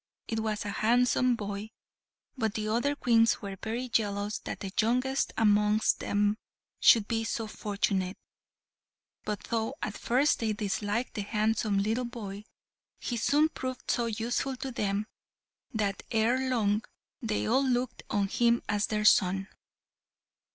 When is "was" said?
0.39-0.65